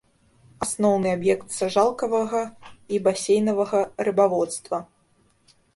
[0.65, 2.41] Асноўны аб'ект сажалкавага
[2.95, 4.77] і басейнавага рыбаводства.